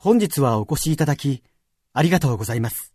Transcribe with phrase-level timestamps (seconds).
[0.00, 1.42] 本日はお越しいただき、
[1.92, 2.94] ありがとうございます。